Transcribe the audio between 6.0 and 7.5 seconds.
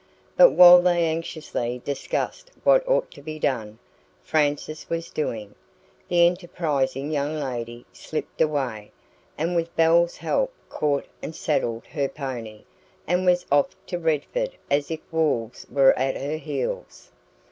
The enterprising young